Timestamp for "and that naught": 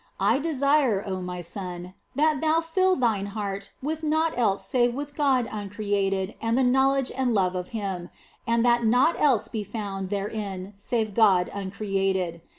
8.47-9.21